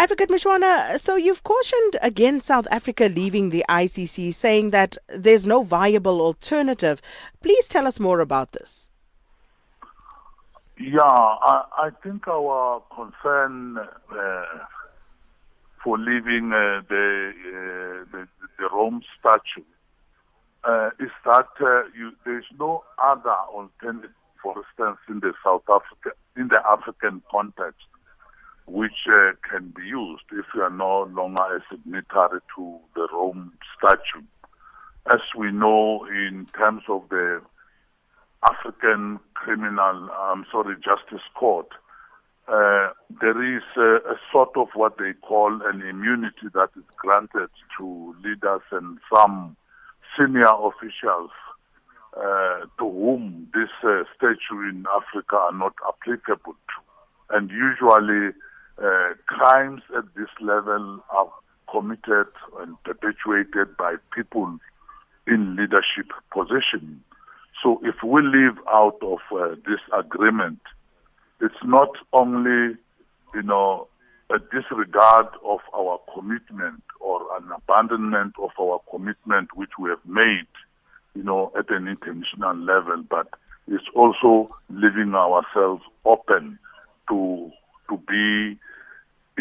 Advocate 0.00 0.30
Mushwana, 0.30 0.98
so 0.98 1.16
you've 1.16 1.42
cautioned 1.44 1.98
against 2.00 2.46
South 2.46 2.66
Africa 2.70 3.04
leaving 3.14 3.50
the 3.50 3.62
ICC, 3.68 4.32
saying 4.32 4.70
that 4.70 4.96
there's 5.08 5.46
no 5.46 5.62
viable 5.62 6.22
alternative. 6.22 7.02
Please 7.42 7.68
tell 7.68 7.86
us 7.86 8.00
more 8.00 8.20
about 8.20 8.52
this. 8.52 8.88
Yeah, 10.78 11.02
I, 11.02 11.64
I 11.76 11.90
think 12.02 12.26
our 12.28 12.82
concern 12.96 13.76
uh, 13.76 14.44
for 15.84 15.98
leaving 15.98 16.50
uh, 16.50 16.80
the, 16.88 17.32
uh, 17.36 18.10
the, 18.10 18.28
the 18.58 18.68
Rome 18.72 19.02
Statute 19.18 19.66
uh, 20.64 20.88
is 20.98 21.10
that 21.26 21.48
uh, 21.60 21.82
you, 21.94 22.12
there's 22.24 22.46
no 22.58 22.84
other 22.96 23.36
alternative, 23.52 24.12
for 24.42 24.54
instance, 24.56 24.96
in 25.10 25.20
the 25.20 25.34
South 25.44 25.64
Africa, 25.68 26.16
in 26.38 26.48
the 26.48 26.66
African 26.66 27.20
context, 27.30 27.84
which 28.70 29.06
uh, 29.08 29.32
can 29.50 29.72
be 29.76 29.82
used 29.82 30.22
if 30.32 30.46
you 30.54 30.62
are 30.62 30.70
no 30.70 31.02
longer 31.12 31.56
a 31.56 31.60
signatory 31.70 32.40
to 32.54 32.78
the 32.94 33.08
Rome 33.12 33.52
Statute. 33.76 34.28
As 35.10 35.20
we 35.36 35.50
know, 35.50 36.04
in 36.06 36.46
terms 36.56 36.82
of 36.88 37.08
the 37.08 37.42
African 38.48 39.18
Criminal, 39.34 40.08
I'm 40.12 40.46
sorry, 40.52 40.76
Justice 40.76 41.26
Court, 41.34 41.66
uh, 42.46 42.90
there 43.20 43.56
is 43.56 43.62
a, 43.76 44.12
a, 44.12 44.16
sort 44.32 44.56
of 44.56 44.68
what 44.74 44.98
they 44.98 45.12
call 45.20 45.60
an 45.66 45.82
immunity 45.82 46.48
that 46.54 46.70
is 46.76 46.84
granted 46.96 47.50
to 47.78 48.14
leaders 48.24 48.62
and 48.70 48.98
some 49.14 49.56
senior 50.16 50.46
officials 50.46 51.30
uh, 52.16 52.60
to 52.78 52.90
whom 52.90 53.48
this 53.52 53.70
uh, 53.84 54.02
statute 54.16 54.68
in 54.68 54.84
Africa 54.94 55.36
are 55.36 55.52
not 55.52 55.74
applicable 55.86 56.54
to. 56.54 57.36
And 57.36 57.50
usually, 57.50 58.32
uh, 58.82 59.14
crimes 59.26 59.82
at 59.96 60.04
this 60.14 60.28
level 60.40 61.00
are 61.10 61.30
committed 61.70 62.26
and 62.60 62.82
perpetuated 62.84 63.76
by 63.76 63.96
people 64.14 64.58
in 65.26 65.56
leadership 65.56 66.10
position. 66.32 67.02
So 67.62 67.80
if 67.84 67.96
we 68.02 68.22
leave 68.22 68.58
out 68.68 68.98
of 69.02 69.18
uh, 69.32 69.54
this 69.66 69.80
agreement, 69.96 70.60
it's 71.40 71.62
not 71.64 71.90
only, 72.12 72.76
you 73.34 73.42
know, 73.42 73.86
a 74.30 74.38
disregard 74.38 75.26
of 75.44 75.58
our 75.74 76.00
commitment 76.14 76.82
or 77.00 77.20
an 77.36 77.50
abandonment 77.54 78.34
of 78.40 78.50
our 78.60 78.80
commitment 78.90 79.48
which 79.56 79.70
we 79.78 79.90
have 79.90 80.04
made, 80.06 80.46
you 81.14 81.22
know, 81.22 81.52
at 81.58 81.68
an 81.70 81.88
international 81.88 82.56
level, 82.56 83.04
but 83.08 83.28
it's 83.66 83.84
also 83.94 84.54
leaving 84.70 85.14
ourselves 85.14 85.82
open 86.04 86.58
to 87.08 87.50
to 87.90 87.98
be 88.08 88.58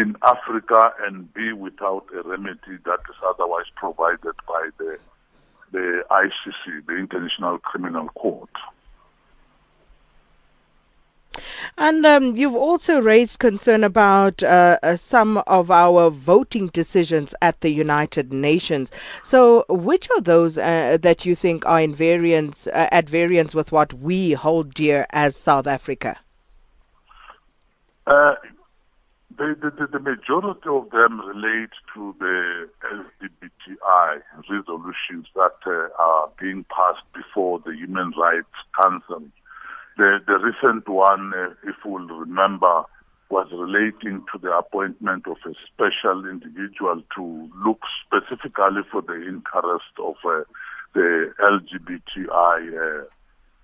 in 0.00 0.16
Africa 0.22 0.92
and 1.06 1.32
be 1.34 1.52
without 1.52 2.06
a 2.14 2.22
remedy 2.22 2.78
that 2.84 3.00
is 3.08 3.16
otherwise 3.24 3.66
provided 3.76 4.34
by 4.46 4.68
the 4.78 4.98
the 5.70 6.02
ICC, 6.10 6.86
the 6.86 6.96
International 6.96 7.58
Criminal 7.58 8.08
Court. 8.08 8.48
And 11.76 12.06
um, 12.06 12.36
you've 12.36 12.54
also 12.54 13.02
raised 13.02 13.38
concern 13.38 13.84
about 13.84 14.42
uh, 14.42 14.78
uh, 14.82 14.96
some 14.96 15.36
of 15.46 15.70
our 15.70 16.08
voting 16.10 16.68
decisions 16.68 17.34
at 17.42 17.60
the 17.60 17.70
United 17.70 18.32
Nations. 18.32 18.90
So, 19.22 19.66
which 19.68 20.08
are 20.16 20.22
those 20.22 20.56
uh, 20.56 20.96
that 21.02 21.26
you 21.26 21.34
think 21.34 21.66
are 21.66 21.80
in 21.80 21.94
variance, 21.94 22.66
uh, 22.66 22.88
at 22.90 23.08
variance 23.08 23.54
with 23.54 23.72
what 23.72 23.92
we 23.92 24.32
hold 24.32 24.72
dear 24.72 25.06
as 25.10 25.36
South 25.36 25.66
Africa? 25.66 26.16
Uh, 28.08 28.34
the, 29.36 29.54
the, 29.60 29.86
the, 29.86 29.98
majority 29.98 30.68
of 30.70 30.88
them 30.90 31.20
relate 31.20 31.68
to 31.94 32.16
the 32.18 32.66
LGBTI 32.90 34.22
resolutions 34.48 35.26
that 35.34 35.52
uh, 35.66 35.88
are 36.02 36.30
being 36.40 36.64
passed 36.74 37.04
before 37.14 37.60
the 37.66 37.72
Human 37.72 38.12
Rights 38.18 38.56
Council. 38.80 39.24
The, 39.98 40.20
the 40.26 40.38
recent 40.38 40.88
one, 40.88 41.34
uh, 41.34 41.50
if 41.64 41.76
we'll 41.84 42.06
remember, 42.06 42.84
was 43.28 43.48
relating 43.52 44.24
to 44.32 44.38
the 44.38 44.56
appointment 44.56 45.26
of 45.26 45.36
a 45.44 45.52
special 45.66 46.24
individual 46.26 47.02
to 47.14 47.50
look 47.62 47.80
specifically 48.06 48.80
for 48.90 49.02
the 49.02 49.16
interest 49.16 49.92
of 50.02 50.14
uh, 50.24 50.44
the 50.94 51.30
LGBTI 51.40 52.72
uh, 52.72 53.04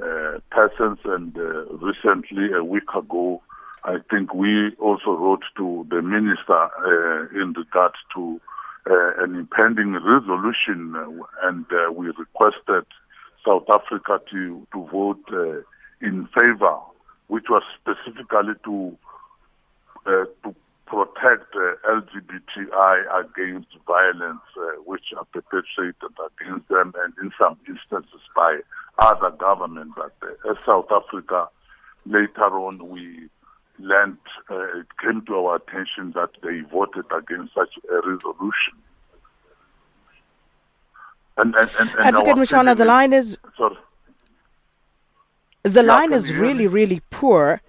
uh, 0.00 0.38
persons. 0.52 1.00
And 1.04 1.36
uh, 1.36 1.64
recently, 1.82 2.52
a 2.52 2.62
week 2.62 2.94
ago, 2.96 3.42
I 3.88 3.96
think 4.10 4.34
we 4.34 4.76
also 4.78 5.12
wrote 5.12 5.44
to 5.56 5.86
the 5.88 6.02
minister 6.02 6.52
uh, 6.52 7.40
in 7.40 7.54
regards 7.54 7.94
to 8.14 8.38
uh, 8.90 9.24
an 9.24 9.34
impending 9.34 9.94
resolution, 9.94 10.94
uh, 10.94 11.48
and 11.48 11.64
uh, 11.72 11.90
we 11.90 12.08
requested 12.08 12.84
South 13.46 13.64
Africa 13.72 14.20
to 14.30 14.66
to 14.74 14.86
vote 14.92 15.24
uh, 15.32 15.62
in 16.06 16.28
favor, 16.38 16.76
which 17.28 17.46
was 17.48 17.62
specifically 17.80 18.52
to 18.64 18.98
uh, 20.04 20.24
to 20.44 20.54
protect 20.84 21.54
LGBTI 21.54 23.24
against 23.24 23.68
violence, 23.86 24.44
which 24.84 25.14
are 25.16 25.24
perpetrated 25.32 25.94
against 26.28 26.68
them, 26.68 26.92
and 27.04 27.14
in 27.22 27.30
some 27.40 27.56
instances 27.66 28.20
by 28.36 28.58
other 28.98 29.30
governments. 29.30 29.94
But 29.96 30.14
as 30.50 30.56
South 30.66 30.88
Africa, 30.92 31.48
later 32.04 32.50
on 32.58 32.86
we 32.90 33.30
learned, 33.78 34.18
uh, 34.50 34.78
it 34.78 34.86
came 35.02 35.24
to 35.26 35.36
our 35.36 35.56
attention 35.56 36.12
that 36.14 36.30
they 36.42 36.60
voted 36.60 37.04
against 37.16 37.54
such 37.54 37.74
a 37.90 37.96
resolution. 37.96 38.74
And, 41.36 41.54
and, 41.54 41.70
and, 41.78 41.90
and 41.90 42.00
Advocate 42.00 42.34
Mushwana, 42.36 42.76
the 42.76 42.84
line 42.84 43.12
is 43.12 43.38
sorry. 43.56 43.76
the 45.62 45.70
yeah, 45.70 45.80
line 45.82 46.12
is 46.12 46.32
really, 46.32 46.66
really 46.66 47.00
poor. 47.10 47.62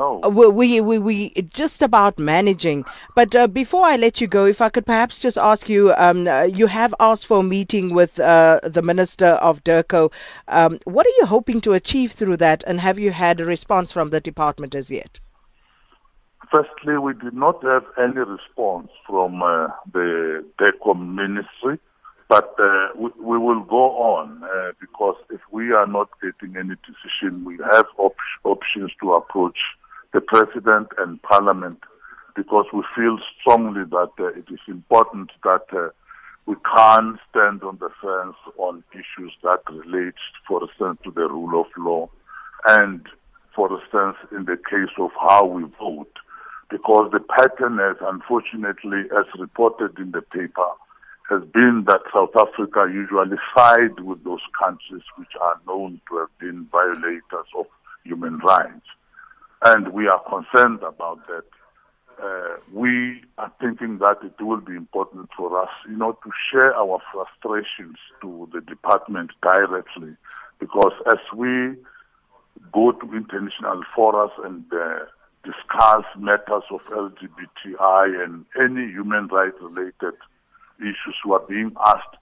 Oh. 0.00 0.20
Uh, 0.22 0.28
we, 0.28 0.80
we, 0.80 0.98
we 1.00 1.30
just 1.52 1.82
about 1.82 2.20
managing. 2.20 2.84
But 3.16 3.34
uh, 3.34 3.48
before 3.48 3.84
I 3.84 3.96
let 3.96 4.20
you 4.20 4.28
go, 4.28 4.46
if 4.46 4.60
I 4.60 4.68
could 4.68 4.86
perhaps 4.86 5.18
just 5.18 5.36
ask 5.36 5.68
you, 5.68 5.92
um, 5.96 6.28
uh, 6.28 6.42
you 6.44 6.68
have 6.68 6.94
asked 7.00 7.26
for 7.26 7.40
a 7.40 7.42
meeting 7.42 7.92
with 7.92 8.20
uh, 8.20 8.60
the 8.62 8.80
Minister 8.80 9.26
of 9.26 9.64
DIRCO. 9.64 10.12
Um, 10.46 10.78
what 10.84 11.04
are 11.04 11.16
you 11.18 11.26
hoping 11.26 11.60
to 11.62 11.72
achieve 11.72 12.12
through 12.12 12.36
that, 12.36 12.62
and 12.64 12.78
have 12.78 13.00
you 13.00 13.10
had 13.10 13.40
a 13.40 13.44
response 13.44 13.90
from 13.90 14.10
the 14.10 14.20
department 14.20 14.76
as 14.76 14.88
yet? 14.88 15.18
Firstly, 16.48 16.96
we 16.96 17.14
did 17.14 17.34
not 17.34 17.60
have 17.64 17.84
any 17.98 18.20
response 18.20 18.90
from 19.04 19.42
uh, 19.42 19.66
the 19.92 20.44
DIRCO 20.60 20.94
ministry, 20.94 21.80
but 22.28 22.54
uh, 22.60 22.88
we, 22.94 23.10
we, 23.18 23.36
will 23.36 23.64
go 23.64 23.96
on 23.98 24.44
because 24.80 25.16
if 25.30 25.40
we 25.50 25.72
are 25.72 25.88
not 25.88 26.08
getting 26.22 26.56
any 26.56 26.76
decision, 26.86 27.44
we 27.44 27.58
have 27.72 27.86
op- 27.98 28.14
options 28.44 28.92
to 29.00 29.14
approach 29.14 29.58
the 30.12 30.20
President 30.20 30.88
and 30.98 31.20
Parliament 31.22 31.80
because 32.34 32.66
we 32.72 32.82
feel 32.96 33.18
strongly 33.40 33.84
that 33.90 34.10
uh, 34.20 34.28
it 34.28 34.44
is 34.50 34.60
important 34.68 35.30
that 35.42 35.64
uh, 35.72 35.88
we 36.46 36.54
can't 36.74 37.18
stand 37.28 37.62
on 37.62 37.78
the 37.78 37.90
fence 38.00 38.36
on 38.56 38.82
issues 38.92 39.32
that 39.42 39.60
relate, 39.68 40.14
for 40.46 40.62
instance, 40.62 40.98
to 41.04 41.10
the 41.10 41.28
rule 41.28 41.60
of 41.60 41.66
law 41.76 42.08
and, 42.68 43.06
for 43.54 43.68
instance, 43.72 44.16
in 44.30 44.44
the 44.44 44.56
case 44.56 44.94
of 44.98 45.10
how 45.20 45.44
we 45.44 45.64
vote. 45.78 46.12
Because 46.70 47.10
the 47.12 47.20
pattern 47.20 47.78
has, 47.78 47.96
unfortunately, 48.00 49.02
as 49.18 49.26
reported 49.38 49.98
in 49.98 50.12
the 50.12 50.22
paper, 50.22 50.70
has 51.28 51.42
been 51.52 51.84
that 51.86 52.00
South 52.16 52.36
Africa 52.36 52.88
usually 52.90 53.36
side 53.54 54.00
with 54.00 54.22
those 54.24 54.44
countries 54.62 55.02
which 55.16 55.32
are 55.40 55.60
known 55.66 56.00
to 56.08 56.18
have 56.18 56.38
been 56.38 56.66
violators 56.70 57.48
of 57.58 57.66
human 58.04 58.38
rights 58.38 58.86
and 59.62 59.92
we 59.92 60.06
are 60.06 60.22
concerned 60.28 60.82
about 60.82 61.26
that. 61.26 61.44
Uh, 62.22 62.56
we 62.72 63.22
are 63.38 63.52
thinking 63.60 63.98
that 63.98 64.18
it 64.24 64.42
will 64.42 64.60
be 64.60 64.74
important 64.74 65.28
for 65.36 65.60
us, 65.60 65.68
you 65.88 65.96
know, 65.96 66.12
to 66.24 66.30
share 66.50 66.74
our 66.74 66.98
frustrations 67.12 67.96
to 68.20 68.48
the 68.52 68.60
department 68.60 69.30
directly, 69.40 70.16
because 70.58 70.92
as 71.06 71.18
we 71.34 71.76
go 72.72 72.90
to 72.90 73.14
international 73.14 73.82
forums 73.94 74.32
and 74.42 74.64
uh, 74.72 74.98
discuss 75.44 76.04
matters 76.18 76.64
of 76.70 76.82
LGBTI 76.86 78.24
and 78.24 78.44
any 78.60 78.90
human 78.90 79.28
rights 79.28 79.56
related 79.60 80.14
issues, 80.80 81.16
we 81.24 81.32
are 81.32 81.46
being 81.48 81.72
asked 81.86 82.16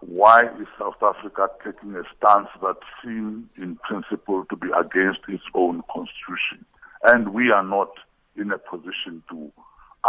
why 0.00 0.42
is 0.60 0.66
South 0.78 1.02
Africa 1.02 1.48
taking 1.64 1.94
a 1.94 2.02
stance 2.16 2.48
that 2.62 2.76
seems 3.02 3.44
in 3.56 3.76
principle 3.76 4.44
to 4.48 4.56
be 4.56 4.68
against 4.78 5.20
its 5.28 5.44
own 5.54 5.82
constitution? 5.92 6.64
And 7.04 7.34
we 7.34 7.50
are 7.50 7.62
not 7.62 7.90
in 8.36 8.50
a 8.50 8.58
position 8.58 9.22
to 9.30 9.52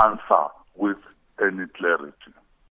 answer 0.01 0.47
with 0.75 0.97
any 1.41 1.65
clarity. 1.77 2.15